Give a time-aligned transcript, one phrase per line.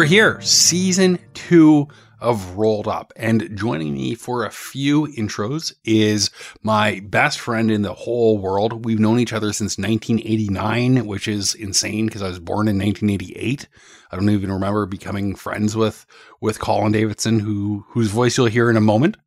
[0.00, 1.86] we're here, season two
[2.22, 3.12] of Rolled Up.
[3.16, 6.30] And joining me for a few intros is
[6.62, 8.86] my best friend in the whole world.
[8.86, 13.68] We've known each other since 1989, which is insane because I was born in 1988.
[14.10, 16.06] I don't even remember becoming friends with
[16.40, 19.18] with Colin Davidson, who whose voice you'll hear in a moment.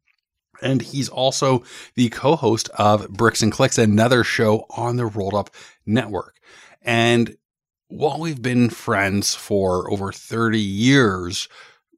[0.63, 1.63] And he's also
[1.93, 5.51] the co-host of Bricks and Clicks, another show on the Rolled Up
[5.85, 6.39] Network.
[6.81, 7.37] And
[7.87, 11.47] while we've been friends for over 30 years,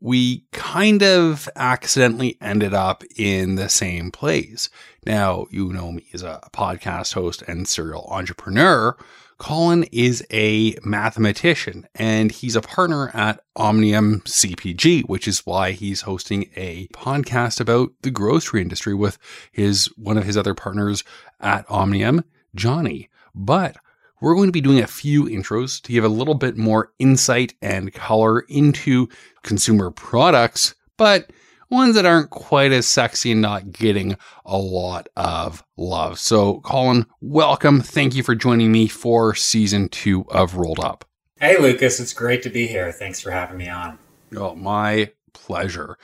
[0.01, 4.69] we kind of accidentally ended up in the same place.
[5.05, 8.97] Now, you know me as a podcast host and serial entrepreneur.
[9.37, 16.01] Colin is a mathematician and he's a partner at Omnium CPG, which is why he's
[16.01, 19.17] hosting a podcast about the grocery industry with
[19.51, 21.03] his one of his other partners
[21.41, 23.09] at Omnium, Johnny.
[23.33, 23.75] But
[24.21, 27.53] we're going to be doing a few intros to give a little bit more insight
[27.61, 29.07] and color into
[29.43, 31.31] consumer products, but
[31.69, 36.19] ones that aren't quite as sexy and not getting a lot of love.
[36.19, 37.81] So, Colin, welcome.
[37.81, 41.05] Thank you for joining me for season two of Rolled Up.
[41.39, 41.99] Hey, Lucas.
[41.99, 42.91] It's great to be here.
[42.91, 43.99] Thanks for having me on.
[44.35, 45.97] Oh, my pleasure.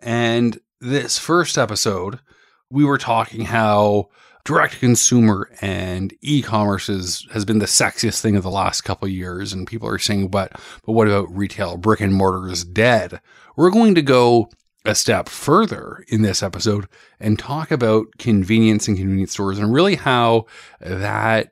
[0.00, 2.20] And this first episode,
[2.68, 4.10] we were talking how
[4.46, 9.08] direct to consumer and e-commerce is, has been the sexiest thing of the last couple
[9.08, 9.52] years.
[9.52, 10.52] And people are saying, but,
[10.84, 11.76] but what about retail?
[11.76, 13.20] Brick and mortar is dead.
[13.56, 14.48] We're going to go
[14.84, 16.86] a step further in this episode
[17.18, 20.46] and talk about convenience and convenience stores and really how
[20.80, 21.50] that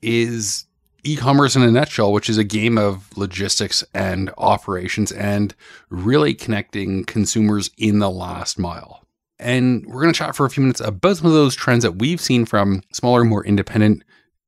[0.00, 0.64] is
[1.02, 5.56] e-commerce in a nutshell, which is a game of logistics and operations and
[5.90, 9.07] really connecting consumers in the last mile.
[9.38, 11.96] And we're going to chat for a few minutes about some of those trends that
[11.96, 14.02] we've seen from smaller, more independent,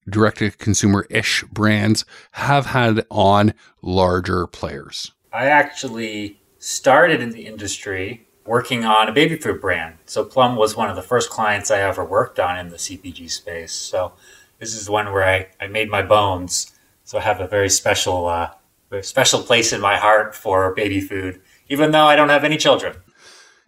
[0.09, 5.13] direct to consumer ish brands have had on larger players.
[5.33, 9.97] I actually started in the industry working on a baby food brand.
[10.07, 13.31] So Plum was one of the first clients I ever worked on in the CPG
[13.31, 13.73] space.
[13.73, 14.13] So
[14.59, 16.73] this is one where I, I made my bones.
[17.05, 18.51] So I have a very special, uh,
[18.89, 22.57] very special place in my heart for baby food, even though I don't have any
[22.57, 22.97] children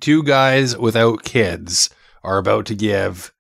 [0.03, 1.89] two guys without kids
[2.23, 3.33] are about to give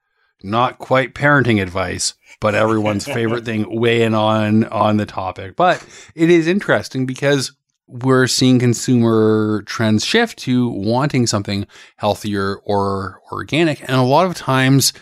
[0.43, 5.57] not quite parenting advice, but everyone's favorite thing weighing on on the topic.
[5.57, 5.85] But
[6.15, 7.53] it is interesting because
[7.87, 13.81] we're seeing consumer trends shift to wanting something healthier or organic.
[13.83, 14.93] And a lot of times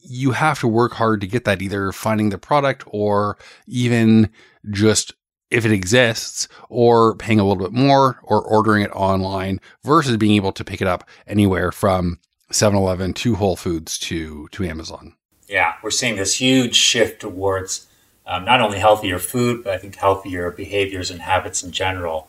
[0.00, 4.30] you have to work hard to get that, either finding the product or even
[4.70, 5.14] just
[5.50, 10.34] if it exists or paying a little bit more or ordering it online versus being
[10.34, 12.18] able to pick it up anywhere from
[12.52, 15.14] 7-Eleven to Whole Foods to to Amazon.
[15.48, 17.86] Yeah, we're seeing this huge shift towards
[18.26, 22.28] um, not only healthier food, but I think healthier behaviors and habits in general,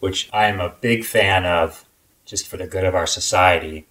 [0.00, 1.84] which I am a big fan of
[2.24, 3.86] just for the good of our society.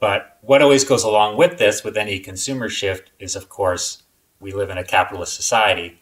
[0.00, 4.02] But what always goes along with this, with any consumer shift, is of course,
[4.40, 6.00] we live in a capitalist society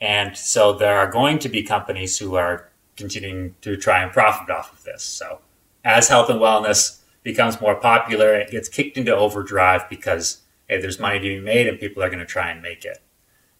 [0.00, 4.50] and so there are going to be companies who are continuing to try and profit
[4.50, 5.02] off of this.
[5.02, 5.40] So
[5.84, 10.98] as health and wellness becomes more popular, it gets kicked into overdrive because hey, there's
[10.98, 12.98] money to be made and people are going to try and make it.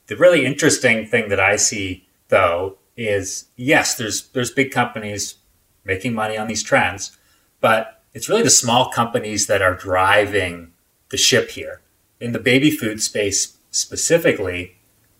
[0.06, 5.36] The really interesting thing that I see though is yes, there's there's big companies
[5.84, 7.16] making money on these trends,
[7.60, 10.72] but it's really the small companies that are driving
[11.10, 11.80] the ship here.
[12.20, 14.77] In the baby food space specifically,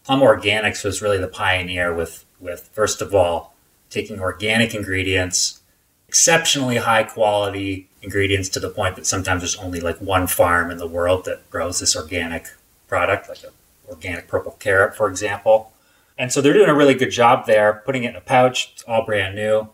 [0.09, 3.55] Plum Organics was really the pioneer with, with first of all,
[3.91, 5.61] taking organic ingredients,
[6.09, 10.79] exceptionally high quality ingredients to the point that sometimes there's only like one farm in
[10.79, 12.47] the world that grows this organic
[12.87, 13.51] product, like an
[13.87, 15.75] organic purple carrot, for example.
[16.17, 18.71] And so they're doing a really good job there, putting it in a pouch.
[18.73, 19.69] It's all brand new.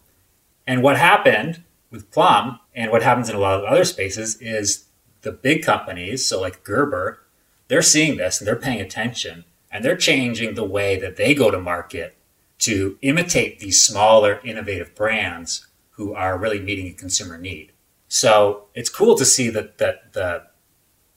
[0.67, 1.63] And what happened
[1.93, 4.87] with Plum and what happens in a lot of other spaces is
[5.23, 7.21] the big companies, so like Gerber,
[7.69, 11.51] they're seeing this and they're paying attention and they're changing the way that they go
[11.51, 12.17] to market
[12.61, 17.73] to imitate these smaller, innovative brands who are really meeting a consumer need.
[18.07, 20.45] So it's cool to see that that the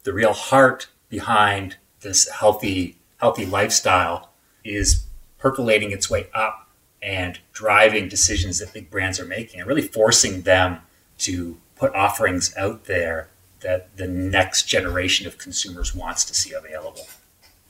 [0.04, 4.32] the real heart behind this healthy healthy lifestyle
[4.64, 5.06] is
[5.38, 10.42] percolating its way up and driving decisions that big brands are making and really forcing
[10.42, 10.80] them
[11.20, 13.30] to put offerings out there
[13.60, 17.08] that the next generation of consumers wants to see available.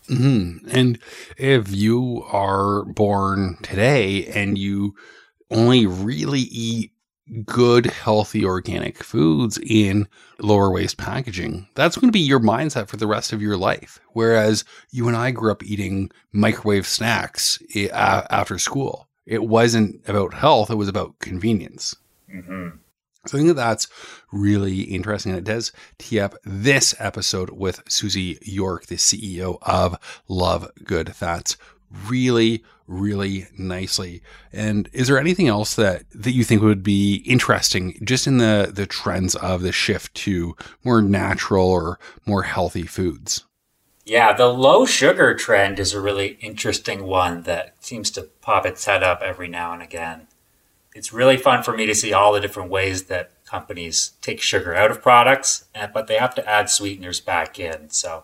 [0.10, 0.70] Mm-hmm.
[0.70, 1.00] And
[1.38, 4.96] if you are born today and you
[5.52, 6.92] only really eat
[7.46, 10.08] good, healthy, organic foods in
[10.40, 14.00] lower waste packaging, that's going to be your mindset for the rest of your life.
[14.14, 17.62] Whereas you and I grew up eating microwave snacks
[17.92, 19.10] after school.
[19.26, 21.96] it wasn't about health, it was about convenience.
[22.32, 22.70] hmm
[23.28, 23.88] So I think that that's
[24.32, 25.34] really interesting.
[25.34, 29.98] It does tee up this episode with Suzie York, the CEO of
[30.28, 31.58] Love Good Fats,
[32.08, 34.22] really, really nicely.
[34.54, 38.72] And is there anything else that, that you think would be interesting just in the,
[38.74, 43.44] the trends of the shift to more natural or more healthy foods?
[44.06, 48.86] Yeah, the low sugar trend is a really interesting one that seems to pop its
[48.86, 50.27] head up every now and again.
[50.98, 54.74] It's really fun for me to see all the different ways that companies take sugar
[54.74, 57.92] out of products, eh, but they have to add sweeteners back in.
[57.92, 58.24] So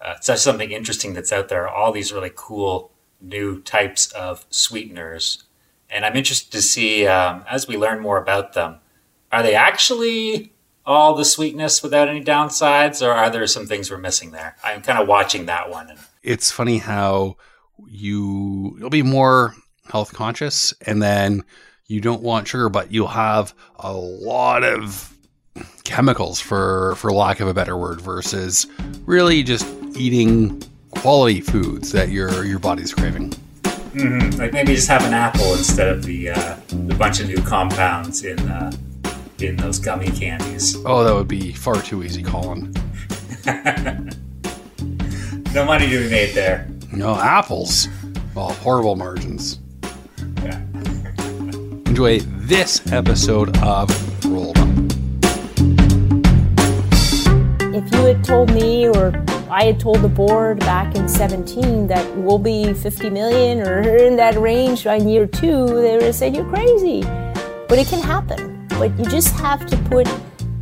[0.00, 1.68] uh, it's just something interesting that's out there.
[1.68, 5.42] All these really cool new types of sweeteners,
[5.90, 8.76] and I'm interested to see um, as we learn more about them.
[9.32, 10.52] Are they actually
[10.84, 14.54] all the sweetness without any downsides, or are there some things we're missing there?
[14.62, 15.92] I'm kind of watching that one.
[16.22, 17.36] It's funny how
[17.88, 19.56] you you'll be more
[19.90, 21.44] health conscious and then
[21.88, 25.16] you don't want sugar, but you'll have a lot of
[25.84, 28.66] chemicals for for lack of a better word versus
[29.06, 29.66] really just
[29.96, 33.30] eating quality foods that your your body's craving.
[33.94, 34.38] Mm-hmm.
[34.38, 38.24] Like maybe just have an apple instead of the uh, the bunch of new compounds
[38.24, 38.72] in uh,
[39.38, 40.76] in those gummy candies.
[40.84, 42.74] Oh, that would be far too easy, Colin.
[45.54, 46.68] no money to be made there.
[46.92, 47.88] No apples.
[48.34, 49.60] Well, horrible margins.
[51.96, 53.88] Enjoy this episode of
[54.26, 54.68] Rolled Up.
[57.74, 62.14] If you had told me or I had told the board back in 17 that
[62.18, 66.36] we'll be 50 million or in that range by year two, they would have said
[66.36, 67.00] you're crazy.
[67.00, 68.66] But it can happen.
[68.68, 70.06] But you just have to put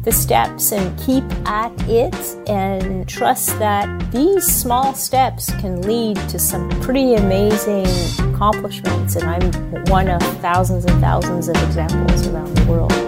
[0.04, 2.14] the steps and keep at it
[2.48, 7.86] and trust that these small steps can lead to some pretty amazing
[8.32, 9.16] accomplishments.
[9.16, 13.03] And I'm one of thousands and thousands of examples around the world.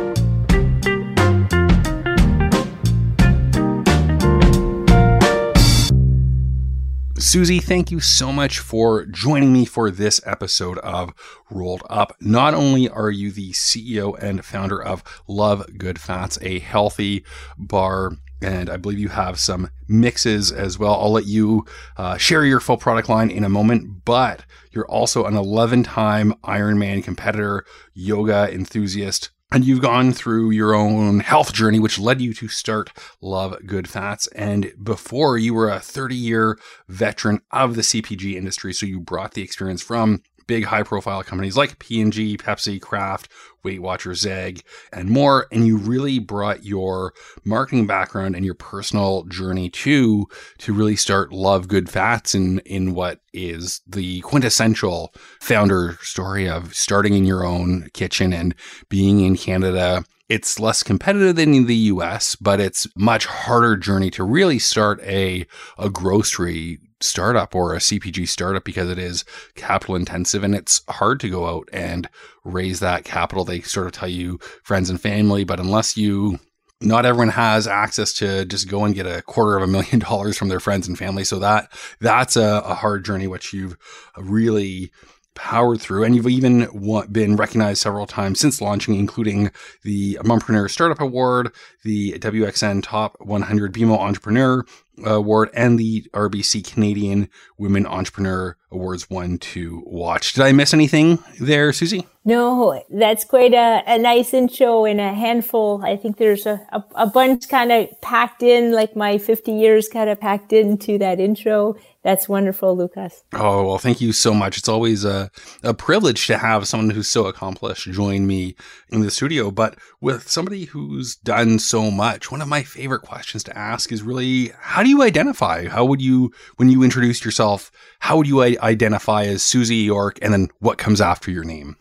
[7.27, 11.13] Suzie, thank you so much for joining me for this episode of
[11.51, 12.13] Rolled Up.
[12.21, 17.25] Not only are you the CEO and founder of Love Good Fats, a healthy
[17.59, 20.95] bar and I believe you have some mixes as well.
[20.95, 21.65] I'll let you
[21.97, 26.33] uh, share your full product line in a moment, but you're also an 11 time
[26.45, 32.35] Ironman competitor, yoga enthusiast, and you've gone through your own health journey, which led you
[32.35, 32.91] to start
[33.21, 34.27] Love Good Fats.
[34.29, 36.59] And before you were a 30 year
[36.89, 38.73] veteran of the CPG industry.
[38.73, 43.31] So you brought the experience from big high profile companies like P&G, Pepsi, Kraft,
[43.63, 44.63] Weight Watchers, Zag,
[44.93, 45.47] and more.
[45.51, 47.13] And you really brought your
[47.45, 50.27] marketing background and your personal journey to,
[50.59, 56.75] to really start Love Good Fats in, in what is the quintessential founder story of
[56.75, 58.55] starting in your own kitchen and
[58.89, 64.11] being in Canada it's less competitive than in the US, but it's much harder journey
[64.11, 65.47] to really start a,
[65.79, 71.21] a grocery startup or a CPG startup because it is capital intensive and it's hard
[71.21, 72.09] to go out and
[72.45, 73.45] raise that capital.
[73.45, 76.39] They sort of tell you friends and family, but unless you
[76.81, 80.37] not everyone has access to just go and get a quarter of a million dollars
[80.37, 81.25] from their friends and family.
[81.25, 83.77] So that that's a, a hard journey, which you've
[84.17, 84.91] really
[85.37, 86.03] powered through.
[86.03, 86.67] And you've even
[87.13, 89.51] been recognized several times since launching, including
[89.85, 91.53] the Mompreneur Startup Award,
[91.85, 94.65] the WXN Top 100 BMO Entrepreneur
[95.05, 100.33] Award, and the RBC Canadian Women Entrepreneur Awards one to watch.
[100.33, 102.07] Did I miss anything there, Suzie?
[102.25, 105.81] No, that's quite a, a nice intro and a handful.
[105.85, 109.89] I think there's a, a, a bunch kind of packed in, like my 50 years
[109.89, 111.77] kind of packed into that intro.
[112.03, 113.23] That's wonderful, Lucas.
[113.33, 114.59] Oh, well, thank you so much.
[114.59, 115.31] It's always a,
[115.63, 118.57] a privilege to have someone who's so accomplished join me
[118.91, 119.51] in the studio.
[119.51, 124.03] But with somebody who's done so much, one of my favorite questions to ask is
[124.03, 125.69] really how do you identify?
[125.69, 130.33] How would you, when you introduced yourself, how would you identify as Suzie York and
[130.33, 131.77] then what comes after your name?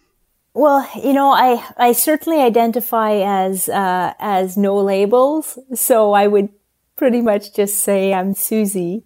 [0.53, 5.59] Well, you know, I, I certainly identify as, uh, as no labels.
[5.73, 6.49] So I would
[6.95, 9.03] pretty much just say I'm Suzie.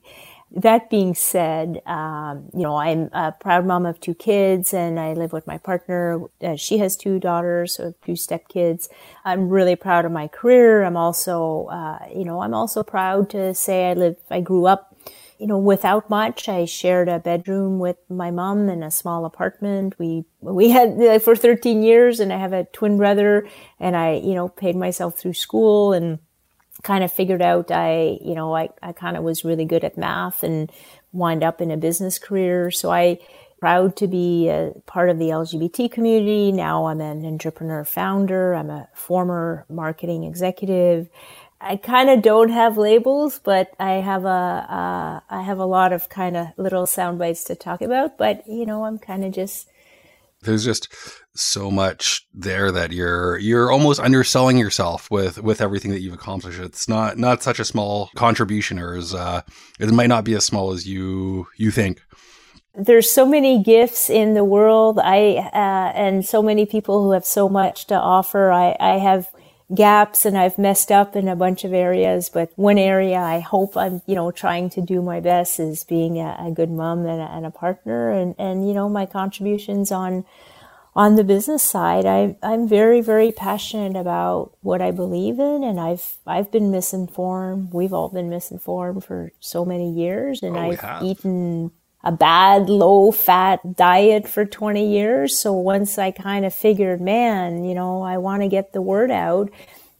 [0.51, 5.13] That being said, um, you know, I'm a proud mom of two kids and I
[5.13, 6.21] live with my partner.
[6.41, 8.89] Uh, she has two daughters, so two stepkids.
[9.23, 10.83] I'm really proud of my career.
[10.83, 14.97] I'm also, uh, you know, I'm also proud to say I live, I grew up,
[15.37, 16.49] you know, without much.
[16.49, 19.99] I shared a bedroom with my mom in a small apartment.
[19.99, 23.47] We, we had uh, for 13 years and I have a twin brother
[23.79, 26.17] and I, you know, paid myself through school and,
[26.83, 29.97] kind of figured out I, you know, I, I kind of was really good at
[29.97, 30.71] math and
[31.11, 32.71] wind up in a business career.
[32.71, 33.19] So I,
[33.59, 36.51] proud to be a part of the LGBT community.
[36.51, 38.53] Now I'm an entrepreneur founder.
[38.55, 41.09] I'm a former marketing executive.
[41.61, 45.91] I kind of don't have labels, but I have a uh, I have a lot
[45.91, 48.17] of kind of little sound bites to talk about.
[48.17, 49.67] But you know, I'm kind of just
[50.41, 50.93] there's just
[51.35, 56.59] so much there that you're you're almost underselling yourself with with everything that you've accomplished.
[56.59, 59.41] It's not not such a small contribution, or as uh,
[59.79, 62.01] it might not be as small as you you think.
[62.75, 64.99] There's so many gifts in the world.
[64.99, 68.51] I uh, and so many people who have so much to offer.
[68.51, 69.29] I, I have
[69.73, 73.77] gaps and I've messed up in a bunch of areas, but one area I hope
[73.77, 77.21] I'm, you know, trying to do my best is being a, a good mom and
[77.21, 80.25] a, and a, partner and, and, you know, my contributions on,
[80.95, 85.79] on the business side, I, I'm very, very passionate about what I believe in, and
[85.79, 87.71] I've I've been misinformed.
[87.71, 91.71] We've all been misinformed for so many years, and oh, I've eaten
[92.03, 95.37] a bad low fat diet for 20 years.
[95.37, 99.11] So once I kind of figured, man, you know, I want to get the word
[99.11, 99.49] out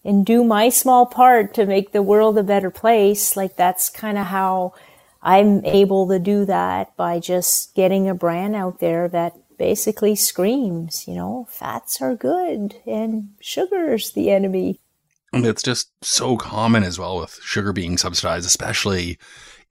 [0.06, 4.18] and do my small part to make the world a better place, like that's kind
[4.18, 4.74] of how
[5.22, 11.06] I'm able to do that by just getting a brand out there that basically screams,
[11.06, 14.80] you know, fats are good and sugar's the enemy.
[15.34, 19.20] And it's just so common as well with sugar being subsidized, especially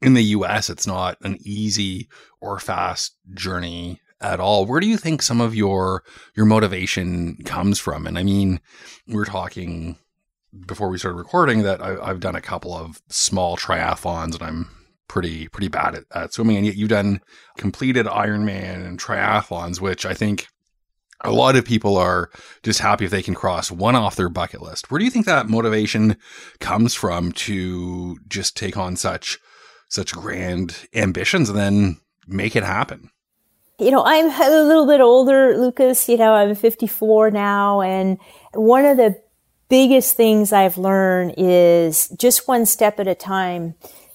[0.00, 2.08] in the US, it's not an easy
[2.40, 4.66] or fast journey at all.
[4.66, 6.04] Where do you think some of your
[6.36, 8.06] your motivation comes from?
[8.06, 8.60] And I mean,
[9.06, 9.96] we are talking
[10.66, 14.70] before we started recording that I, have done a couple of small triathlons, and I'm
[15.08, 16.56] pretty pretty bad at, at swimming.
[16.56, 17.20] And yet you've done
[17.56, 20.48] completed Ironman and triathlons, which I think
[21.22, 22.30] a lot of people are
[22.62, 24.90] just happy if they can cross one off their bucket list.
[24.90, 26.16] Where do you think that motivation
[26.60, 29.38] comes from to just take on such
[29.88, 33.10] such grand ambitions and then make it happen?
[33.78, 36.08] You know, I'm a little bit older, Lucas.
[36.08, 37.80] You know, I'm 54 now.
[37.80, 38.18] And
[38.52, 39.20] one of the
[39.68, 43.74] biggest things I've learned is just one step at a time.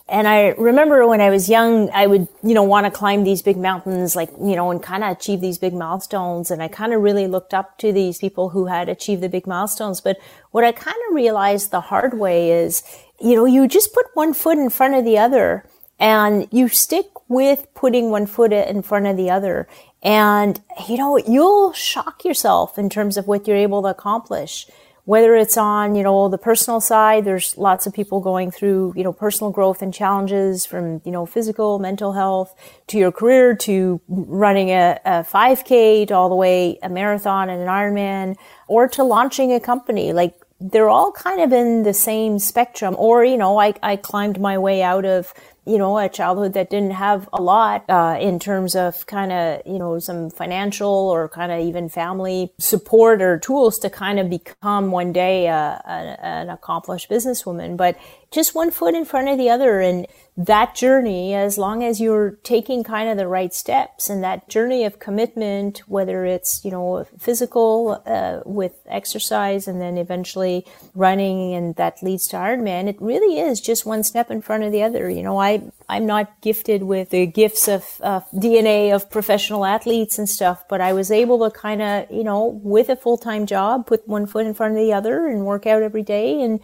[0.10, 3.42] And I remember when I was young, I would, you know, want to climb these
[3.42, 6.52] big mountains, like, you know, and kind of achieve these big milestones.
[6.52, 9.48] And I kind of really looked up to these people who had achieved the big
[9.48, 10.02] milestones.
[10.02, 10.18] But
[10.52, 12.84] what I kind of realized the hard way is
[13.24, 15.66] you know, you just put one foot in front of the other
[16.00, 19.68] and you stick with putting one foot in front of the other.
[20.02, 24.68] And, you know, you'll shock yourself in terms of what you're able to accomplish.
[25.06, 29.04] Whether it's on, you know, the personal side, there's lots of people going through, you
[29.04, 32.56] know, personal growth and challenges from, you know, physical, mental health
[32.88, 37.62] to your career to running a, a 5K to all the way a marathon and
[37.62, 38.36] an Ironman
[38.68, 40.14] or to launching a company.
[40.14, 40.36] Like
[40.72, 42.96] they're all kind of in the same spectrum.
[42.98, 45.34] Or, you know, I, I climbed my way out of,
[45.66, 49.62] you know, a childhood that didn't have a lot uh, in terms of kind of,
[49.66, 54.30] you know, some financial or kind of even family support or tools to kind of
[54.30, 57.76] become one day uh, an, an accomplished businesswoman.
[57.76, 57.98] But
[58.32, 59.82] just one foot in front of the other.
[59.82, 64.50] And that journey, as long as you're taking kind of the right steps and that
[64.50, 71.54] journey of commitment, whether it's, you know, physical uh, with exercise and then eventually running
[71.54, 74.82] and that leads to Ironman, it really is just one step in front of the
[74.82, 75.08] other.
[75.08, 80.18] You know, I, I'm not gifted with the gifts of uh, DNA of professional athletes
[80.18, 83.86] and stuff, but I was able to kind of, you know, with a full-time job,
[83.86, 86.60] put one foot in front of the other and work out every day and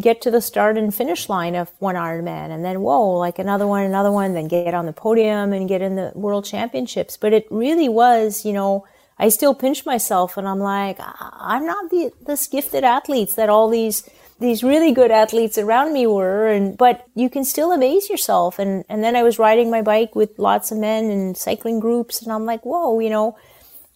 [0.00, 3.66] get to the start and finish line of one Ironman and then whoa, like another
[3.66, 7.16] one, another one, then get on the podium and get in the world championships.
[7.16, 8.86] But it really was, you know,
[9.18, 13.68] I still pinch myself and I'm like, I'm not the, this gifted athletes that all
[13.68, 14.08] these,
[14.40, 16.48] these really good athletes around me were.
[16.48, 18.58] And, but you can still amaze yourself.
[18.58, 22.20] And, and then I was riding my bike with lots of men and cycling groups
[22.20, 23.36] and I'm like, whoa, you know,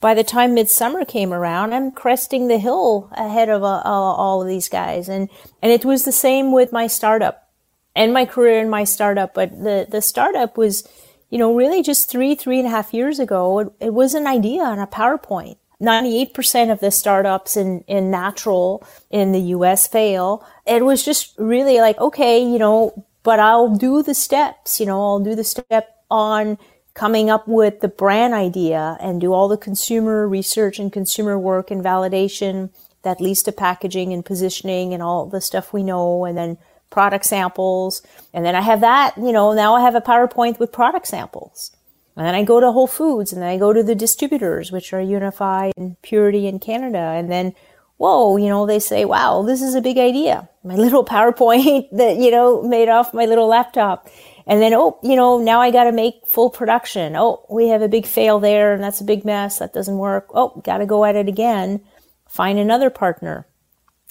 [0.01, 4.49] by the time midsummer came around, I'm cresting the hill ahead of uh, all of
[4.49, 5.09] these guys.
[5.09, 5.29] And,
[5.61, 7.49] and it was the same with my startup
[7.97, 9.35] and my career in my startup.
[9.35, 10.87] But the, the startup was,
[11.31, 13.59] you know, really just three, three and a half years ago.
[13.59, 15.57] It, it was an idea on a PowerPoint.
[15.81, 20.45] 98% of the startups in, in natural in the US fail.
[20.67, 25.01] It was just really like, okay, you know, but I'll do the steps, you know,
[25.01, 26.59] I'll do the step on
[26.99, 31.71] coming up with the brand idea and do all the consumer research and consumer work
[31.71, 32.71] and validation
[33.03, 36.59] that leads to packaging and positioning and all the stuff we know and then
[36.91, 38.03] product samples.
[38.35, 41.71] And then I have that, you know, now I have a PowerPoint with product samples.
[42.17, 44.93] And then I go to Whole Foods and then I go to the distributors, which
[44.93, 46.99] are UNFI and Purity in Canada.
[46.99, 47.55] And then,
[47.99, 50.49] whoa, you know, they say, wow, this is a big idea.
[50.65, 54.09] My little PowerPoint that, you know, made off my little laptop.
[54.49, 57.15] And then, oh, you know, now I got to make full production.
[57.17, 59.59] Oh, we have a big fail there and that's a big mess.
[59.59, 60.29] That doesn't work.
[60.33, 61.83] Oh, got to go at it again.
[62.27, 63.47] Find another partner,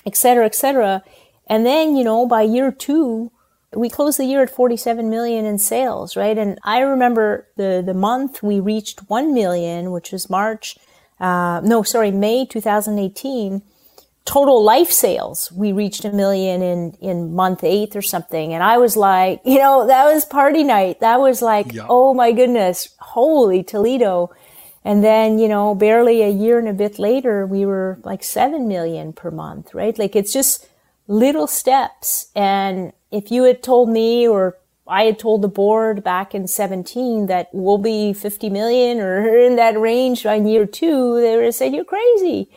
[0.06, 1.04] etc., etc.
[1.48, 3.32] And then, you know, by year two,
[3.76, 6.38] we closed the year at 47 million in sales, right?
[6.38, 10.78] And I remember the, the month we reached 1 million, which was March,
[11.20, 13.64] uh, no, sorry, May 2018
[14.28, 18.54] total life sales, we reached a million in, in month eight or something.
[18.54, 21.00] And I was like, you know, that was party night.
[21.00, 21.88] That was like, yeah.
[21.90, 24.30] oh my goodness, holy Toledo.
[24.84, 28.68] And then, you know, barely a year and a bit later, we were like 7
[28.68, 29.98] million per month, right?
[29.98, 30.68] Like it's just
[31.08, 32.30] little steps.
[32.36, 34.58] And if you had told me or
[34.88, 39.56] I had told the board back in 17 that we'll be 50 million or in
[39.56, 42.50] that range by year two, they would have said, you're crazy.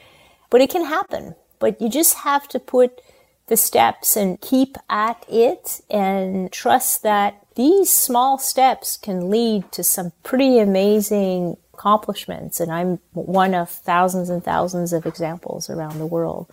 [0.50, 3.00] But it can happen but you just have to put
[3.46, 9.84] the steps and keep at it and trust that these small steps can lead to
[9.84, 12.60] some pretty amazing accomplishments.
[12.60, 16.52] And I'm one of thousands and thousands of examples around the world.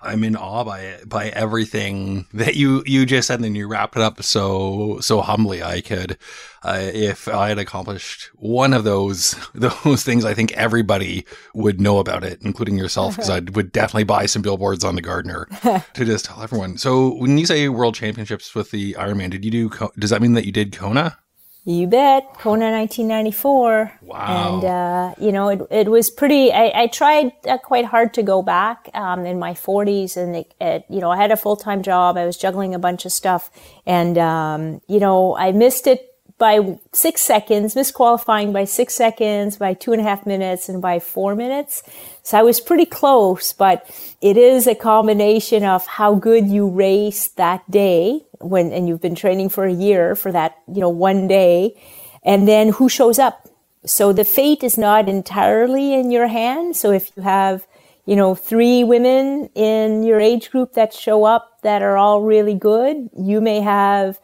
[0.00, 3.66] I'm in awe by it, by everything that you you just said, and then you
[3.66, 5.62] wrapped it up so so humbly.
[5.62, 6.16] I could,
[6.62, 11.98] uh, if I had accomplished one of those those things, I think everybody would know
[11.98, 15.48] about it, including yourself, because I would definitely buy some billboards on the Gardiner
[15.94, 16.78] to just tell everyone.
[16.78, 19.70] So when you say World Championships with the Ironman, did you do?
[19.98, 21.18] Does that mean that you did Kona?
[21.64, 23.92] You bet, Kona 1994.
[24.00, 24.54] Wow.
[24.54, 28.22] And, uh, you know, it, it was pretty, I, I tried uh, quite hard to
[28.22, 30.16] go back um, in my 40s.
[30.16, 32.16] And, it, it, you know, I had a full time job.
[32.16, 33.50] I was juggling a bunch of stuff.
[33.84, 36.07] And, um, you know, I missed it
[36.38, 41.00] by six seconds, misqualifying by six seconds, by two and a half minutes, and by
[41.00, 41.82] four minutes.
[42.22, 43.90] So I was pretty close, but
[44.20, 49.16] it is a combination of how good you race that day when, and you've been
[49.16, 51.74] training for a year for that, you know, one day,
[52.22, 53.48] and then who shows up.
[53.84, 56.76] So the fate is not entirely in your hand.
[56.76, 57.66] So if you have,
[58.06, 62.54] you know, three women in your age group that show up that are all really
[62.54, 64.20] good, you may have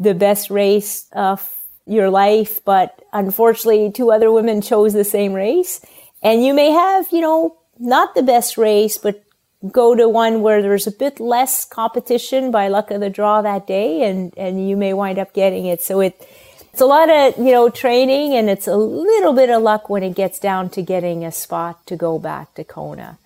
[0.00, 5.80] the best race of your life, but unfortunately two other women chose the same race.
[6.22, 9.22] And you may have, you know, not the best race, but
[9.70, 13.66] go to one where there's a bit less competition by luck of the draw that
[13.66, 15.82] day and, and you may wind up getting it.
[15.82, 16.26] So it,
[16.72, 20.02] it's a lot of, you know, training and it's a little bit of luck when
[20.02, 23.18] it gets down to getting a spot to go back to Kona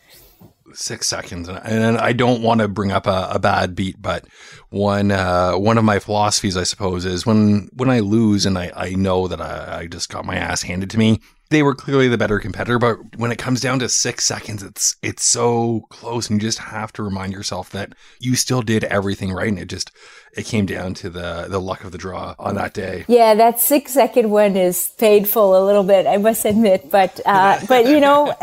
[0.75, 4.27] six seconds, and I don't want to bring up a, a bad beat, but
[4.71, 8.73] one uh, one of my philosophies, I suppose, is when when I lose and I,
[8.75, 11.21] I know that I, I just got my ass handed to me,
[11.55, 14.97] they were clearly the better competitor, but when it comes down to six seconds, it's
[15.03, 19.33] it's so close, and you just have to remind yourself that you still did everything
[19.33, 19.93] right, and it just
[20.37, 23.05] it came down to the the luck of the draw on that day.
[23.07, 27.61] Yeah, that six second one is painful a little bit, I must admit, but uh,
[27.69, 28.35] but you know,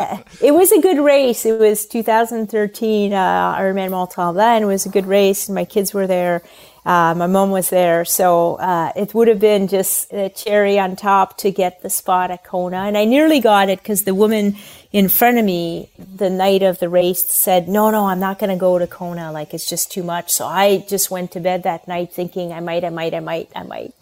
[0.41, 1.45] it was a good race.
[1.45, 4.61] It was 2013 uh, Ironman Mont Tremblant.
[4.61, 6.43] It was a good race, and my kids were there
[6.83, 10.95] uh, my mom was there, so uh, it would have been just a cherry on
[10.95, 12.77] top to get the spot at Kona.
[12.77, 14.55] And I nearly got it because the woman
[14.91, 18.49] in front of me the night of the race said, "No, no, I'm not going
[18.49, 19.31] to go to Kona.
[19.31, 22.61] Like it's just too much." So I just went to bed that night thinking, "I
[22.61, 23.93] might, I might, I might, I might."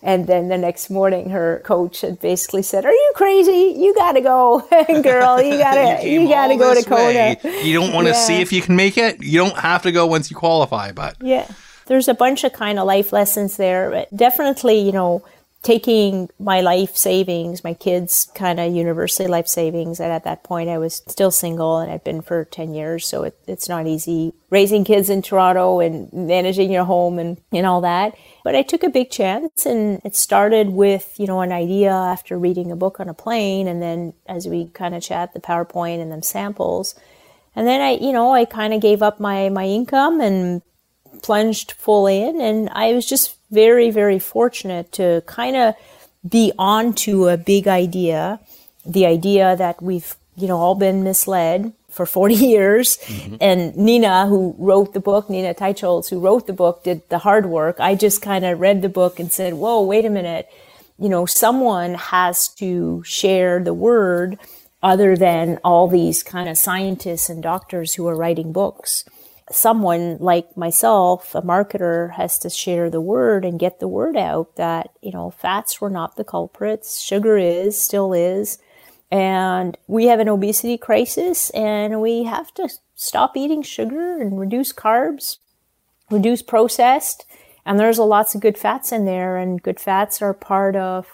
[0.00, 3.74] And then the next morning, her coach had basically said, "Are you crazy?
[3.76, 4.60] You got to go,
[5.02, 5.42] girl.
[5.42, 7.36] You got to, you, you got to go to Kona.
[7.42, 7.62] Way.
[7.64, 8.20] You don't want to yeah.
[8.20, 9.20] see if you can make it.
[9.24, 11.50] You don't have to go once you qualify, but yeah."
[11.88, 13.90] There's a bunch of kind of life lessons there.
[13.90, 15.24] But definitely, you know,
[15.62, 19.98] taking my life savings, my kids' kind of university life savings.
[19.98, 23.06] And at that point, I was still single and I'd been for 10 years.
[23.06, 27.66] So it, it's not easy raising kids in Toronto and managing your home and, and
[27.66, 28.16] all that.
[28.44, 32.38] But I took a big chance and it started with, you know, an idea after
[32.38, 33.66] reading a book on a plane.
[33.66, 36.94] And then as we kind of chat, the PowerPoint and then samples.
[37.56, 40.62] And then I, you know, I kind of gave up my, my income and
[41.22, 42.40] plunged full in.
[42.40, 45.74] And I was just very, very fortunate to kind of
[46.28, 48.40] be onto a big idea,
[48.84, 52.98] the idea that we've, you know, all been misled for 40 years.
[52.98, 53.36] Mm-hmm.
[53.40, 57.46] And Nina, who wrote the book, Nina Teicholz, who wrote the book, did the hard
[57.46, 57.76] work.
[57.80, 60.48] I just kind of read the book and said, whoa, wait a minute.
[60.98, 64.38] You know, someone has to share the word
[64.82, 69.04] other than all these kind of scientists and doctors who are writing books
[69.50, 74.56] someone like myself, a marketer, has to share the word and get the word out
[74.56, 77.00] that, you know, fats were not the culprits.
[77.00, 78.58] Sugar is, still is.
[79.10, 84.72] And we have an obesity crisis and we have to stop eating sugar and reduce
[84.72, 85.38] carbs,
[86.10, 87.24] reduce processed.
[87.64, 91.06] And there's lots of good fats in there and good fats are part of,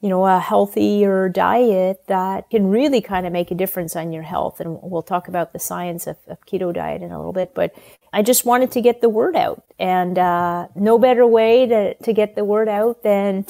[0.00, 4.22] you know, a healthier diet that can really kind of make a difference on your
[4.22, 4.58] health.
[4.60, 7.74] And we'll talk about the science of, of keto diet in a little bit, but
[8.12, 12.12] I just wanted to get the word out and, uh, no better way to, to
[12.12, 13.44] get the word out than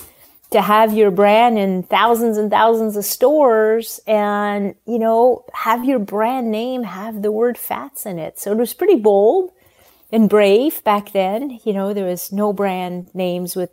[0.50, 6.00] to have your brand in thousands and thousands of stores and, you know, have your
[6.00, 8.38] brand name have the word fats in it.
[8.38, 9.52] So it was pretty bold
[10.10, 11.60] and brave back then.
[11.64, 13.70] You know, there was no brand names with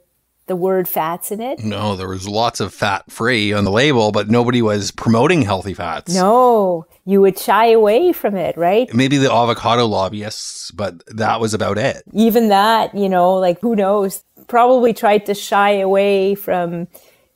[0.48, 1.60] the word fats in it.
[1.60, 5.74] No, there was lots of fat free on the label, but nobody was promoting healthy
[5.74, 6.14] fats.
[6.14, 8.94] No, you would shy away from it, right?
[8.94, 12.04] Maybe the avocado lobbyists, but that was about it.
[12.14, 14.24] Even that, you know, like who knows?
[14.48, 16.88] probably tried to shy away from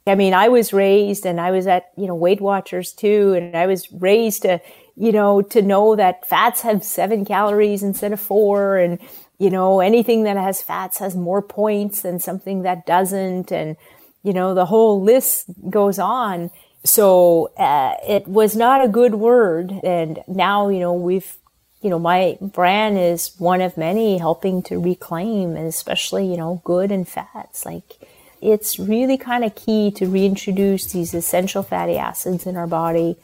[0.07, 3.33] I mean, I was raised and I was at, you know, Weight Watchers too.
[3.33, 4.59] And I was raised to,
[4.95, 8.77] you know, to know that fats have seven calories instead of four.
[8.77, 8.97] And,
[9.41, 13.51] you know, anything that has fats has more points than something that doesn't.
[13.51, 13.75] And,
[14.21, 16.51] you know, the whole list goes on.
[16.83, 19.71] So uh, it was not a good word.
[19.83, 21.37] And now, you know, we've
[21.81, 26.61] you know, my brand is one of many helping to reclaim, and especially, you know,
[26.63, 27.65] good and fats.
[27.65, 28.07] Like,
[28.39, 33.15] it's really kind of key to reintroduce these essential fatty acids in our body.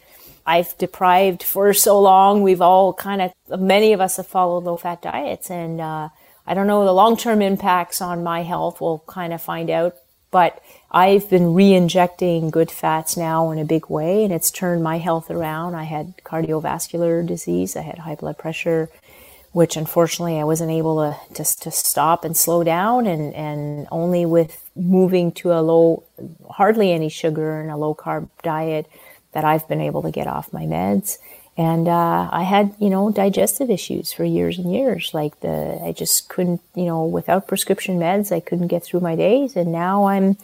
[0.48, 2.42] I've deprived for so long.
[2.42, 5.52] We've all kind of, many of us have followed low fat diets.
[5.52, 6.10] And uh,
[6.48, 8.82] I don't know the long term impacts on my health.
[8.82, 9.98] We'll kind of find out
[10.32, 14.98] but I've been re-injecting good fats now in a big way, and it's turned my
[14.98, 15.76] health around.
[15.76, 18.90] I had cardiovascular disease, I had high blood pressure,
[19.52, 20.98] which unfortunately I wasn't able
[21.34, 26.04] to to stop and slow down, and and only with moving to a low,
[26.50, 28.88] hardly any sugar and a low carb diet,
[29.38, 31.20] that I've been able to get off my meds.
[31.58, 35.12] And uh, I had, you know, digestive issues for years and years.
[35.14, 39.16] Like the, I just couldn't, you know, without prescription meds, I couldn't get through my
[39.16, 39.56] days.
[39.56, 40.38] And now I'm,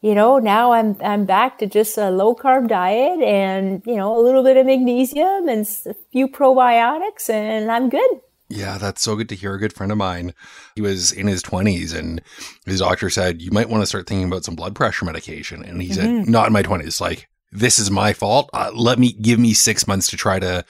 [0.00, 4.18] you know, now I'm I'm back to just a low carb diet and you know
[4.18, 8.20] a little bit of magnesium and a few probiotics, and I'm good.
[8.48, 9.54] Yeah, that's so good to hear.
[9.54, 10.34] A good friend of mine,
[10.74, 12.20] he was in his 20s and
[12.66, 15.64] his doctor said, You might want to start thinking about some blood pressure medication.
[15.64, 16.24] And he mm-hmm.
[16.24, 17.00] said, Not in my 20s.
[17.00, 18.50] Like, this is my fault.
[18.52, 20.64] Uh, let me give me six months to try to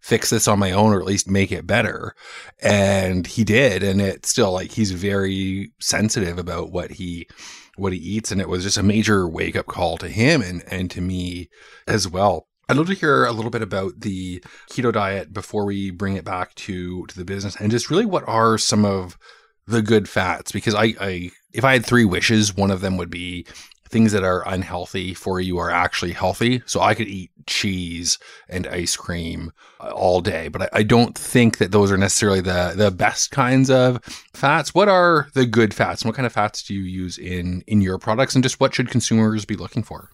[0.00, 2.14] fix this on my own or at least make it better.
[2.62, 3.82] And he did.
[3.82, 7.28] And it's still like he's very sensitive about what he
[7.76, 8.32] what he eats.
[8.32, 11.48] And it was just a major wake up call to him and, and to me
[11.86, 12.46] as well.
[12.68, 16.24] I'd love to hear a little bit about the keto diet before we bring it
[16.24, 19.18] back to, to the business and just really what are some of
[19.66, 23.10] the good fats because I, I if I had three wishes, one of them would
[23.10, 23.46] be
[23.90, 26.62] things that are unhealthy for you are actually healthy.
[26.66, 31.18] So I could eat cheese and ice cream uh, all day, but I, I, don't
[31.18, 34.00] think that those are necessarily the the best kinds of
[34.34, 34.74] fats.
[34.74, 36.04] What are the good fats?
[36.04, 38.90] what kind of fats do you use in in your products, and just what should
[38.90, 40.10] consumers be looking for?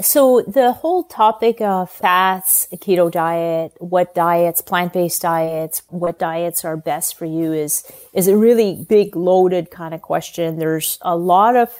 [0.00, 6.76] So the whole topic of fats, keto diet, what diets, plant-based diets, what diets are
[6.76, 10.58] best for you is is a really big loaded kind of question.
[10.58, 11.70] There's a lot of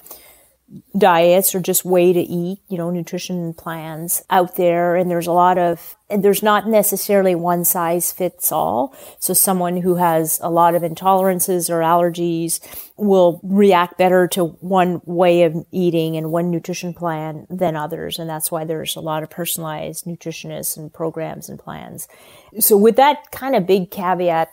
[0.97, 4.97] diets or just way to eat, you know, nutrition plans out there.
[4.97, 8.95] And there's a lot of, and there's not necessarily one size fits all.
[9.19, 12.61] So someone who has a lot of intolerances or allergies
[12.97, 18.19] will react better to one way of eating and one nutrition plan than others.
[18.19, 22.09] And that's why there's a lot of personalized nutritionists and programs and plans.
[22.59, 24.51] So with that kind of big caveat,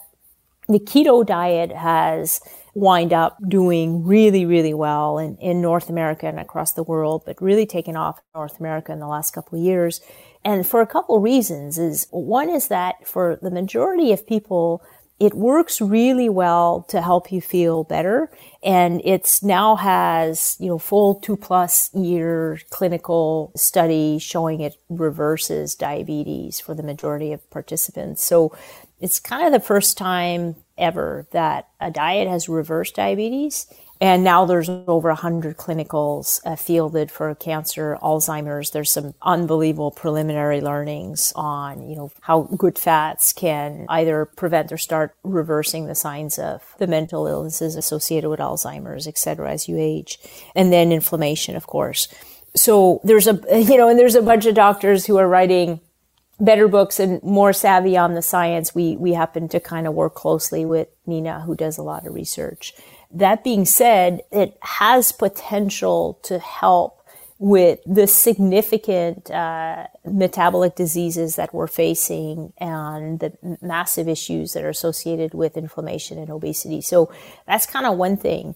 [0.67, 2.39] the keto diet has
[2.75, 7.41] wind up doing really, really well in, in North America and across the world, but
[7.41, 10.01] really taken off in North America in the last couple of years.
[10.43, 14.83] And for a couple of reasons is one is that for the majority of people,
[15.17, 18.29] it works really well to help you feel better.
[18.61, 25.75] And it's now has, you know, full two plus year clinical study showing it reverses
[25.75, 28.21] diabetes for the majority of participants.
[28.25, 28.55] So
[28.99, 33.67] it's kind of the first time ever that a diet has reversed diabetes.
[34.01, 38.71] And now there's over 100 clinicals uh, fielded for cancer, Alzheimer's.
[38.71, 44.77] There's some unbelievable preliminary learnings on, you know, how good fats can either prevent or
[44.77, 49.77] start reversing the signs of the mental illnesses associated with Alzheimer's, et cetera, as you
[49.79, 50.19] age.
[50.55, 52.09] And then inflammation, of course.
[52.53, 55.79] So there's a, you know, and there's a bunch of doctors who are writing
[56.39, 60.15] better books and more savvy on the science, we, we happen to kind of work
[60.15, 62.73] closely with Nina, who does a lot of research.
[63.11, 67.01] That being said, it has potential to help
[67.37, 74.69] with the significant uh, metabolic diseases that we're facing and the massive issues that are
[74.69, 76.81] associated with inflammation and obesity.
[76.81, 77.11] So
[77.45, 78.55] that's kind of one thing.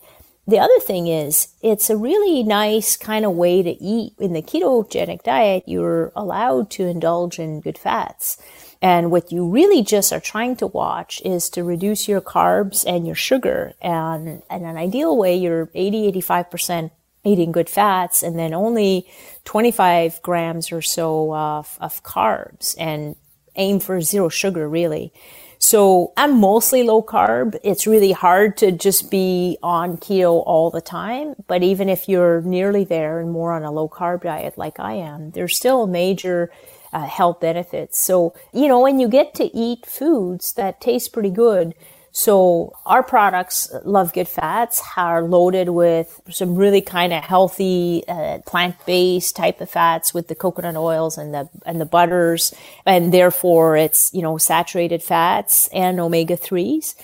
[0.50, 4.14] The other thing is, it's a really nice kind of way to eat.
[4.18, 8.42] In the ketogenic diet, you're allowed to indulge in good fats.
[8.82, 13.06] And what you really just are trying to watch is to reduce your carbs and
[13.06, 13.74] your sugar.
[13.80, 16.90] And in an ideal way, you're 80, 85%
[17.24, 19.08] eating good fats and then only
[19.46, 23.16] 25 grams or so of, of carbs and
[23.56, 25.14] aim for zero sugar really.
[25.62, 27.58] So I'm mostly low carb.
[27.64, 31.36] It's really hard to just be on keto all the time.
[31.48, 34.94] But even if you're nearly there and more on a low carb diet like I
[34.94, 36.50] am, there's still major
[36.94, 38.00] uh, health benefits.
[38.00, 41.76] So, you know, when you get to eat foods that taste pretty good,
[42.12, 48.40] so our products, Love Good Fats, are loaded with some really kind of healthy uh,
[48.46, 52.54] plant-based type of fats with the coconut oils and the and the butters,
[52.86, 56.96] and therefore it's you know saturated fats and omega threes.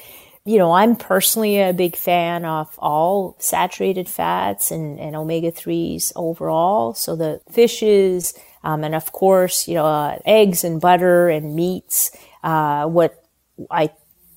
[0.44, 6.13] You know, I'm personally a big fan of all saturated fats and, and omega threes
[6.15, 6.94] overall.
[6.94, 12.12] So the fishes, um, and of course, you know, uh, eggs and butter and meats.
[12.44, 13.24] Uh, what
[13.72, 13.89] I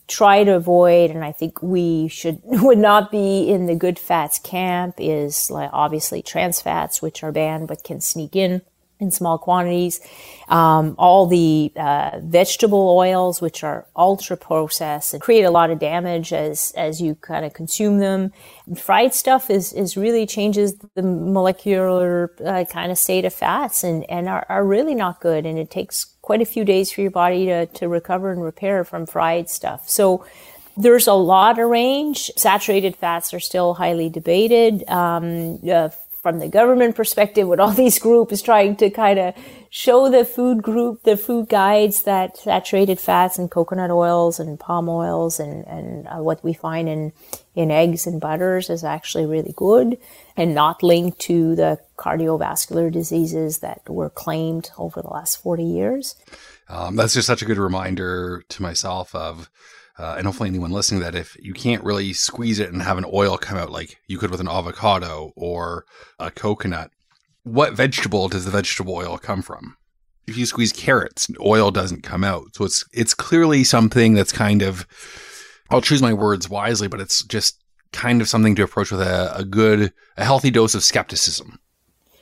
[0.09, 4.39] try to avoid, and I think we should would not be in the good fats
[4.39, 8.63] camp is like obviously trans fats, which are banned but can sneak in
[9.01, 10.01] in small quantities.
[10.49, 15.79] Um, all the uh, vegetable oils, which are ultra processed and create a lot of
[15.79, 18.33] damage as as you kind of consume them.
[18.67, 23.85] And fried stuff is is really changes the molecular uh, kind of state of fats
[23.85, 25.47] and and are, are really not good.
[25.47, 28.85] And it takes quite a few days for your body to to recover and repair
[28.85, 29.81] from fried stuff.
[29.89, 30.05] So.
[30.81, 32.31] There's a lot of range.
[32.37, 34.89] Saturated fats are still highly debated.
[34.89, 35.89] Um, uh,
[36.23, 39.35] from the government perspective with all these groups trying to kind of
[39.71, 44.89] show the food group, the food guides that saturated fats and coconut oils and palm
[44.89, 47.13] oils and, and uh, what we find in,
[47.55, 49.99] in eggs and butters is actually really good
[50.37, 56.17] and not linked to the cardiovascular diseases that were claimed over the last 40 years.
[56.69, 59.51] Um, that's just such a good reminder to myself of
[59.99, 63.07] uh, and hopefully anyone listening that if you can't really squeeze it and have an
[63.13, 65.85] oil come out like you could with an avocado or
[66.19, 66.91] a coconut,
[67.43, 69.77] what vegetable does the vegetable oil come from?
[70.27, 72.55] If you squeeze carrots, oil doesn't come out.
[72.55, 74.87] So it's it's clearly something that's kind of
[75.71, 79.35] I'll choose my words wisely, but it's just kind of something to approach with a,
[79.35, 81.59] a good, a healthy dose of skepticism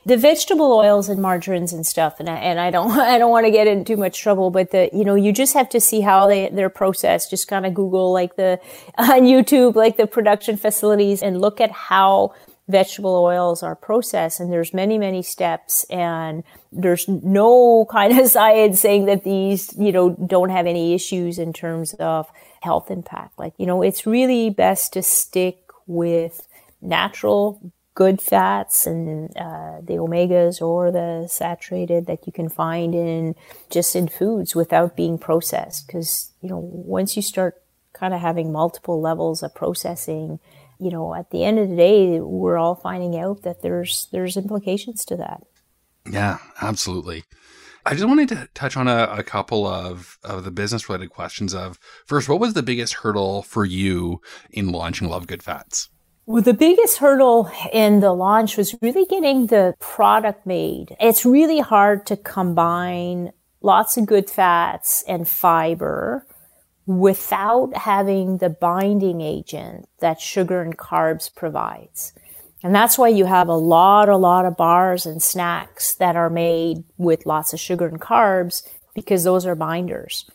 [0.06, 3.44] the vegetable oils and margarines and stuff and I, and I don't I don't want
[3.44, 6.00] to get into too much trouble but the you know you just have to see
[6.00, 7.28] how they they're processed.
[7.28, 8.58] Just kind of google like the
[8.98, 12.32] on YouTube like the production facilities and look at how
[12.68, 16.42] vegetable oils are processed and there's many many steps and
[16.72, 21.52] there's no kind of science saying that these you know don't have any issues in
[21.52, 22.30] terms of
[22.62, 23.38] health impact.
[23.38, 26.46] Like you know it's really best to stick with
[26.80, 33.35] natural good fats and uh, the omegas or the saturated that you can find in
[33.70, 35.87] just in foods without being processed.
[35.87, 37.61] Because you know, once you start
[37.94, 40.38] kind of having multiple levels of processing,
[40.78, 44.37] you know, at the end of the day, we're all finding out that there's there's
[44.37, 45.42] implications to that.
[46.09, 47.24] Yeah, absolutely.
[47.87, 51.54] I just wanted to touch on a, a couple of, of the business related questions
[51.54, 55.88] of first, what was the biggest hurdle for you in launching Love Good Fats?
[56.28, 60.96] Well, the biggest hurdle in the launch was really getting the product made.
[60.98, 66.26] It's really hard to combine lots of good fats and fiber
[66.84, 72.12] without having the binding agent that sugar and carbs provides.
[72.60, 76.30] And that's why you have a lot, a lot of bars and snacks that are
[76.30, 80.28] made with lots of sugar and carbs because those are binders.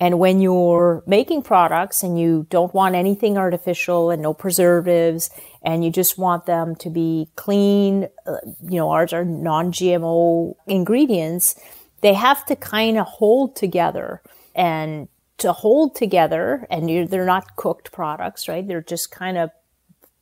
[0.00, 5.30] And when you're making products and you don't want anything artificial and no preservatives
[5.62, 11.60] and you just want them to be clean, uh, you know, ours are non-GMO ingredients,
[12.00, 14.22] they have to kind of hold together
[14.54, 15.08] and
[15.38, 18.66] to hold together and they're not cooked products, right?
[18.66, 19.50] They're just kind of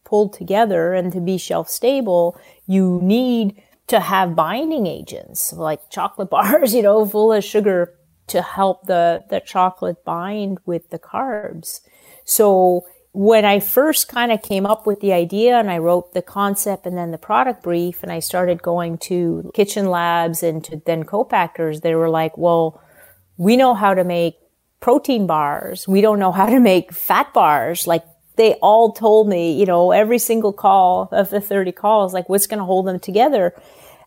[0.04, 6.30] pulled together and to be shelf stable, you need to have binding agents like chocolate
[6.36, 7.92] bars, you know, full of sugar
[8.28, 11.80] to help the, the chocolate bind with the carbs.
[12.24, 16.20] So when I first kind of came up with the idea and I wrote the
[16.20, 20.82] concept and then the product brief and I started going to kitchen labs and to
[20.84, 22.82] then co-packers, they were like, well,
[23.38, 24.36] we know how to make
[24.80, 25.88] protein bars.
[25.88, 27.86] We don't know how to make fat bars.
[27.86, 28.04] Like
[28.36, 32.46] they all told me, you know, every single call of the 30 calls, like what's
[32.46, 33.54] going to hold them together?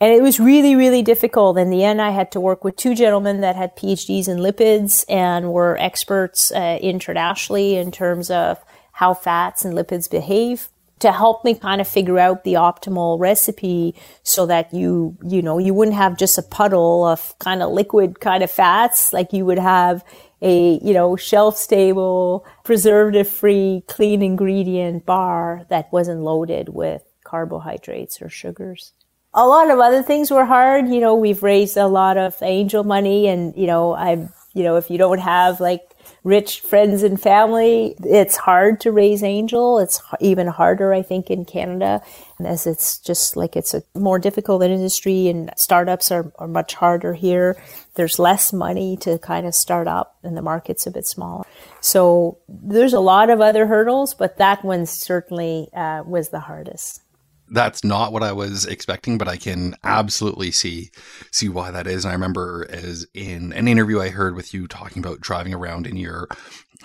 [0.01, 1.57] And it was really, really difficult.
[1.57, 5.03] In the end, I had to work with two gentlemen that had PhDs in lipids
[5.09, 11.43] and were experts uh, internationally in terms of how fats and lipids behave to help
[11.43, 15.95] me kind of figure out the optimal recipe so that you, you know, you wouldn't
[15.95, 19.11] have just a puddle of kind of liquid kind of fats.
[19.11, 20.03] Like you would have
[20.41, 28.21] a, you know, shelf stable, preservative free, clean ingredient bar that wasn't loaded with carbohydrates
[28.21, 28.93] or sugars.
[29.33, 30.87] A lot of other things were hard.
[30.89, 34.75] You know, we've raised a lot of angel money and, you know, I'm, you know,
[34.75, 35.89] if you don't have like
[36.23, 37.95] rich friends and family.
[38.03, 39.79] It's hard to raise angel.
[39.79, 42.01] It's even harder, I think, in Canada,
[42.43, 47.13] as it's just like it's a more difficult industry and startups are, are much harder
[47.13, 47.61] here.
[47.95, 51.45] There's less money to kind of start up and the market's a bit smaller.
[51.81, 57.01] So there's a lot of other hurdles, but that one certainly uh, was the hardest
[57.51, 60.91] that's not what I was expecting, but I can absolutely see
[61.31, 62.05] see why that is.
[62.05, 65.87] And I remember as in an interview I heard with you talking about driving around
[65.87, 66.27] in your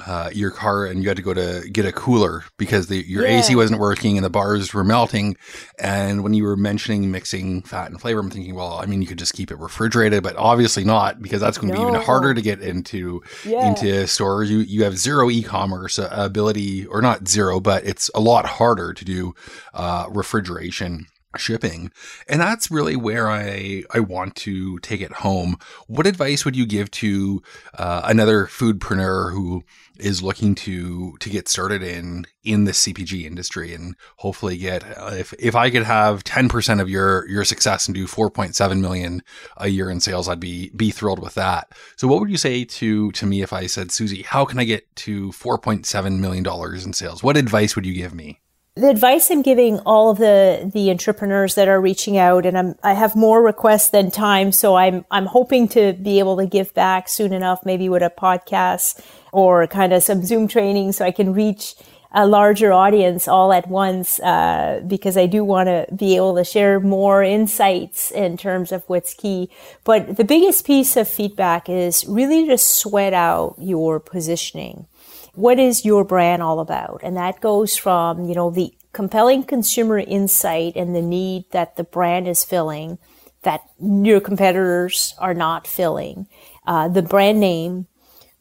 [0.05, 3.25] uh, your car and you had to go to get a cooler because the, your
[3.25, 3.39] yeah.
[3.39, 5.37] AC wasn't working and the bars were melting.
[5.79, 9.07] And when you were mentioning mixing fat and flavor, I'm thinking, well, I mean, you
[9.07, 11.85] could just keep it refrigerated, but obviously not because that's going to no.
[11.85, 13.69] be even harder to get into yeah.
[13.69, 14.51] into stores.
[14.51, 19.05] You you have zero e-commerce ability, or not zero, but it's a lot harder to
[19.05, 19.35] do
[19.75, 21.07] uh, refrigeration
[21.39, 21.91] shipping.
[22.29, 25.59] And that's really where I, I want to take it home.
[25.87, 27.43] What advice would you give to
[27.75, 29.65] uh, another foodpreneur who
[29.99, 35.11] is looking to to get started in in the CPG industry and hopefully get uh,
[35.13, 39.23] if if I could have 10% of your your success and do 4.7 million
[39.57, 41.73] a year in sales I'd be be thrilled with that.
[41.97, 44.65] So what would you say to to me if I said Suzie how can I
[44.65, 47.23] get to 4.7 million dollars in sales?
[47.23, 48.41] What advice would you give me?
[48.77, 52.75] the advice I'm giving all of the the entrepreneurs that are reaching out, and I'm
[52.83, 56.75] I have more requests than time, so I'm I'm hoping to be able to give
[56.75, 59.01] back soon enough, maybe with a podcast
[59.35, 61.75] or kind of some Zoom training, so I can reach
[62.17, 66.45] a larger audience all at once, uh, because I do want to be able to
[66.45, 69.51] share more insights in terms of what's key.
[69.83, 74.87] But the biggest piece of feedback is really to sweat out your positioning
[75.35, 77.01] what is your brand all about?
[77.03, 81.85] And that goes from, you know, the compelling consumer insight and the need that the
[81.85, 82.99] brand is filling
[83.43, 86.27] that your competitors are not filling,
[86.67, 87.87] uh, the brand name,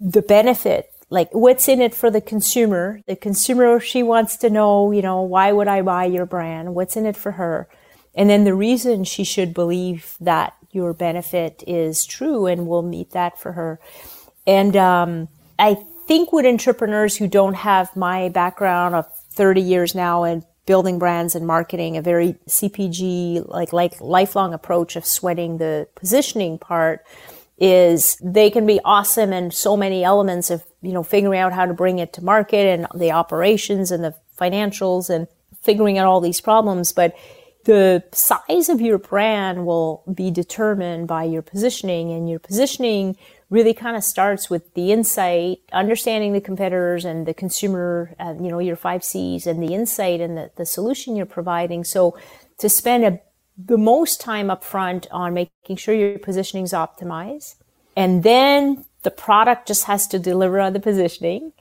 [0.03, 2.99] the benefit, like what's in it for the consumer.
[3.07, 6.75] The consumer, she wants to know, you know, why would I buy your brand?
[6.75, 7.69] What's in it for her?
[8.13, 13.11] And then the reason she should believe that your benefit is true and will meet
[13.11, 13.79] that for her.
[14.45, 20.25] And um, I think with entrepreneurs who don't have my background of 30 years now
[20.25, 25.87] in building brands and marketing, a very CPG, like, like lifelong approach of sweating the
[25.95, 27.05] positioning part
[27.57, 31.65] is they can be awesome in so many elements of, you know, figuring out how
[31.65, 35.27] to bring it to market and the operations and the financials and
[35.61, 36.91] figuring out all these problems.
[36.91, 37.15] But
[37.65, 43.15] the size of your brand will be determined by your positioning and your positioning
[43.49, 48.49] really kind of starts with the insight, understanding the competitors and the consumer, uh, you
[48.49, 51.83] know, your five C's and the insight and the, the solution you're providing.
[51.83, 52.17] So
[52.57, 53.19] to spend a,
[53.57, 57.55] the most time up front on making sure your positioning is optimized.
[57.95, 61.53] And then the product just has to deliver on the positioning.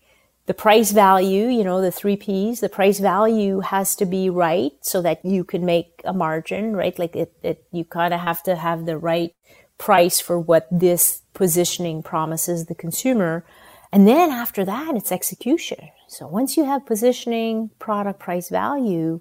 [0.46, 4.72] The price value, you know, the three P's, the price value has to be right
[4.80, 6.98] so that you can make a margin, right?
[6.98, 9.34] Like it, it you kind of have to have the right
[9.78, 13.44] price for what this positioning promises the consumer.
[13.92, 15.90] And then after that, it's execution.
[16.08, 19.20] So once you have positioning, product, price, value,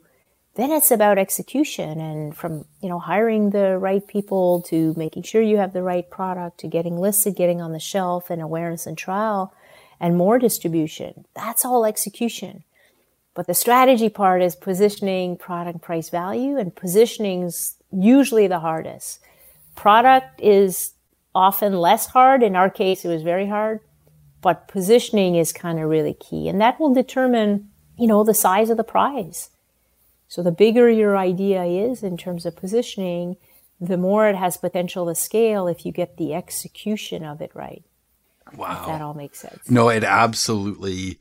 [0.56, 5.42] then it's about execution and from, you know, hiring the right people to making sure
[5.42, 8.98] you have the right product to getting listed, getting on the shelf and awareness and
[8.98, 9.54] trial
[10.00, 11.26] and more distribution.
[11.36, 12.64] That's all execution.
[13.34, 19.22] But the strategy part is positioning, product, price, value, and positioning's usually the hardest
[19.76, 20.94] Product is
[21.34, 22.44] often less hard.
[22.44, 23.80] In our case, it was very hard,
[24.42, 26.48] but positioning is kind of really key.
[26.48, 29.50] And that will determine, you know, the size of the prize.
[30.32, 33.36] So the bigger your idea is in terms of positioning,
[33.82, 37.84] the more it has potential to scale if you get the execution of it right.
[38.56, 38.80] Wow.
[38.80, 39.70] If that all makes sense.
[39.70, 41.20] No, it absolutely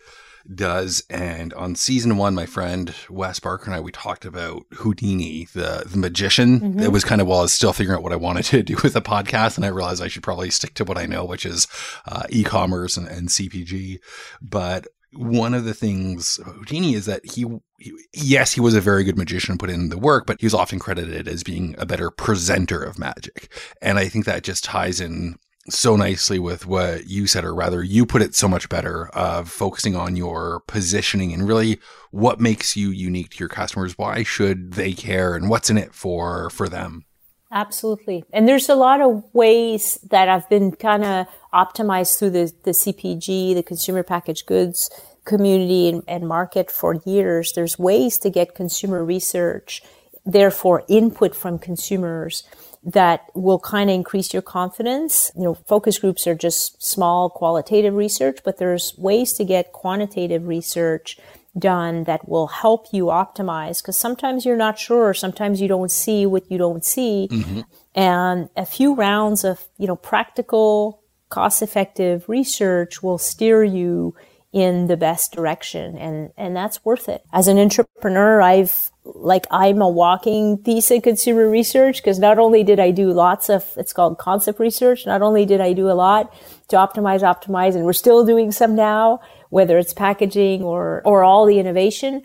[0.54, 1.02] does.
[1.11, 5.82] And on season one, my friend Wes Barker and I, we talked about Houdini, the,
[5.86, 6.61] the magician.
[6.61, 6.78] Mm-hmm.
[6.78, 8.76] It was kind of while I was still figuring out what I wanted to do
[8.84, 9.56] with the podcast.
[9.56, 11.66] And I realized I should probably stick to what I know, which is
[12.06, 13.98] uh, e-commerce and, and CPG.
[14.40, 17.44] But one of the things about Houdini is that he,
[17.78, 20.54] he, yes, he was a very good magician, put in the work, but he was
[20.54, 23.52] often credited as being a better presenter of magic.
[23.82, 25.36] And I think that just ties in
[25.68, 29.48] so nicely with what you said, or rather, you put it so much better of
[29.50, 31.78] focusing on your positioning and really
[32.11, 33.98] what makes you unique to your customers.
[33.98, 37.04] Why should they care and what's in it for, for them?
[37.53, 38.24] Absolutely.
[38.32, 42.70] And there's a lot of ways that I've been kind of optimized through the, the
[42.70, 44.88] CPG, the consumer packaged goods
[45.24, 47.53] community and, and market for years.
[47.53, 49.82] There's ways to get consumer research,
[50.24, 52.44] therefore input from consumers
[52.82, 55.30] that will kind of increase your confidence.
[55.36, 60.46] You know, focus groups are just small qualitative research, but there's ways to get quantitative
[60.46, 61.18] research
[61.59, 66.24] done that will help you optimize because sometimes you're not sure sometimes you don't see
[66.24, 67.61] what you don't see mm-hmm.
[67.94, 74.14] and a few rounds of you know practical cost effective research will steer you
[74.53, 79.80] in the best direction and and that's worth it as an entrepreneur i've like i'm
[79.80, 83.92] a walking piece of consumer research because not only did i do lots of it's
[83.92, 86.32] called concept research not only did i do a lot
[86.68, 89.20] to optimize optimize and we're still doing some now
[89.51, 92.22] whether it's packaging or or all the innovation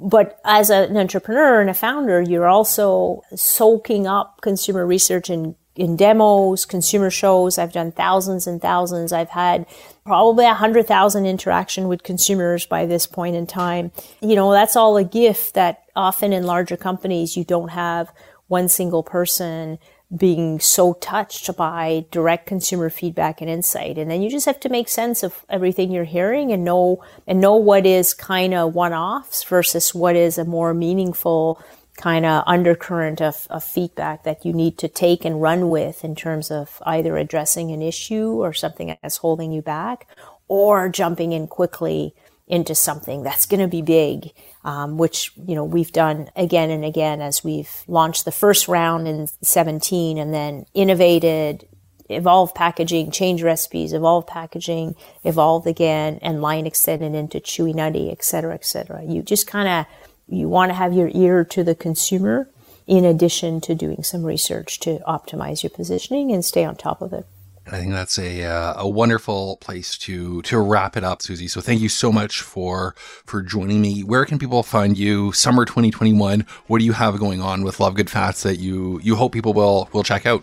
[0.00, 5.94] but as an entrepreneur and a founder you're also soaking up consumer research and in
[5.94, 7.56] demos, consumer shows.
[7.56, 9.12] I've done thousands and thousands.
[9.12, 9.64] I've had
[10.04, 13.92] probably a hundred thousand interaction with consumers by this point in time.
[14.20, 18.12] You know, that's all a gift that often in larger companies you don't have
[18.48, 19.78] one single person
[20.16, 23.98] being so touched by direct consumer feedback and insight.
[23.98, 27.40] And then you just have to make sense of everything you're hearing and know, and
[27.40, 31.62] know what is kind of one-offs versus what is a more meaningful
[31.98, 36.14] kind of undercurrent of, of feedback that you need to take and run with in
[36.14, 40.06] terms of either addressing an issue or something that's holding you back
[40.46, 42.14] or jumping in quickly
[42.46, 44.32] into something that's going to be big,
[44.68, 49.08] um, which you know we've done again and again as we've launched the first round
[49.08, 51.66] in 17 and then innovated,
[52.10, 54.94] evolved packaging, changed recipes, evolved packaging,
[55.24, 59.02] evolved again, and line extended into chewy nutty, et cetera, et cetera.
[59.02, 59.86] You just kind of
[60.28, 62.50] you want to have your ear to the consumer
[62.86, 67.14] in addition to doing some research to optimize your positioning and stay on top of
[67.14, 67.24] it.
[67.70, 71.50] I think that's a uh, a wonderful place to to wrap it up, Suzie.
[71.50, 72.94] So thank you so much for
[73.24, 74.02] for joining me.
[74.02, 75.32] Where can people find you?
[75.32, 76.46] Summer 2021.
[76.66, 79.52] What do you have going on with Love Good Fats that you you hope people
[79.52, 80.42] will will check out?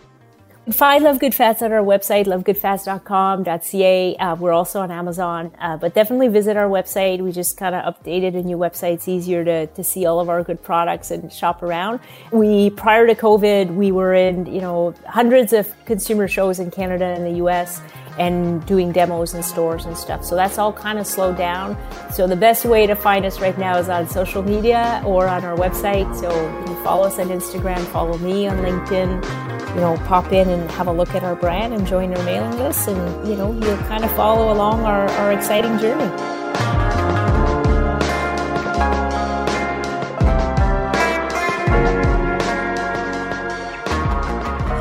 [0.72, 4.16] Find Love Good Fats at our website, lovegoodfats.com.ca.
[4.16, 7.20] Uh, we're also on Amazon, uh, but definitely visit our website.
[7.20, 8.94] We just kind of updated a new website.
[8.94, 12.00] It's easier to, to see all of our good products and shop around.
[12.32, 17.04] We, prior to COVID, we were in, you know, hundreds of consumer shows in Canada
[17.04, 17.80] and the US
[18.18, 20.24] and doing demos in stores and stuff.
[20.24, 21.76] So that's all kind of slowed down.
[22.12, 25.44] So the best way to find us right now is on social media or on
[25.44, 26.14] our website.
[26.18, 26.30] So
[26.66, 30.86] you follow us on Instagram, follow me on LinkedIn you know, pop in and have
[30.86, 34.04] a look at our brand and join our mailing list, and you know, you'll kind
[34.04, 36.06] of follow along our, our exciting journey.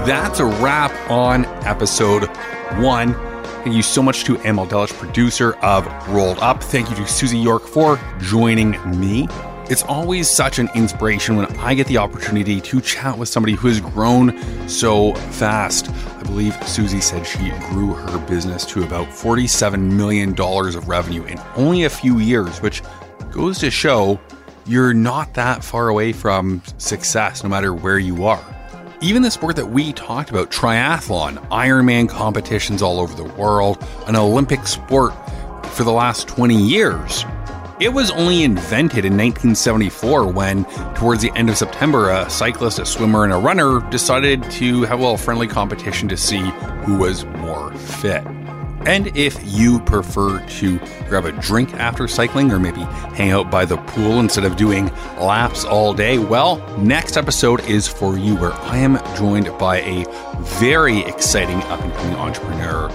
[0.06, 2.30] That's a wrap on episode
[2.82, 3.14] one.
[3.64, 6.64] Thank you so much to Amal Delish, producer of Rolled Up.
[6.64, 9.28] Thank you to Suzie York for joining me.
[9.68, 13.68] It's always such an inspiration when I get the opportunity to chat with somebody who
[13.68, 14.38] has grown
[14.70, 15.90] so fast.
[15.90, 21.42] I believe Suzie said she grew her business to about $47 million of revenue in
[21.56, 22.84] only a few years, which
[23.32, 24.20] goes to show
[24.68, 28.55] you're not that far away from success no matter where you are.
[29.06, 33.78] Even the sport that we talked about, triathlon, Ironman competitions all over the world,
[34.08, 35.14] an Olympic sport
[35.68, 37.24] for the last 20 years
[37.80, 40.64] it was only invented in 1974 when,
[40.96, 45.00] towards the end of September, a cyclist, a swimmer, and a runner decided to have
[45.00, 46.40] a little friendly competition to see
[46.86, 48.26] who was more fit.
[48.86, 52.82] And if you prefer to grab a drink after cycling or maybe
[53.16, 57.88] hang out by the pool instead of doing laps all day, well, next episode is
[57.88, 60.06] for you where I am joined by a
[60.42, 62.92] very exciting up and coming entrepreneur.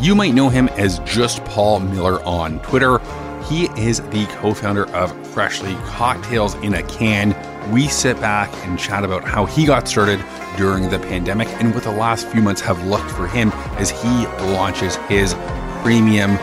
[0.00, 3.00] You might know him as just Paul Miller on Twitter
[3.48, 7.32] he is the co founder of Freshly Cocktails in a Can.
[7.70, 10.24] We sit back and chat about how he got started
[10.56, 14.26] during the pandemic and what the last few months have looked for him as he
[14.52, 15.34] launches his
[15.82, 16.36] premium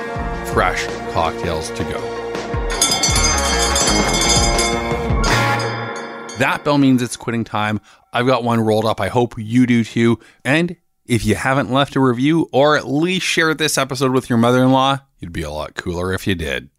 [0.54, 2.14] fresh cocktails to go.
[6.40, 7.80] That bell means it's quitting time.
[8.12, 9.00] I've got one rolled up.
[9.00, 10.20] I hope you do too.
[10.44, 14.38] And if you haven't left a review or at least shared this episode with your
[14.38, 16.70] mother in law, you'd be a lot cooler if you did.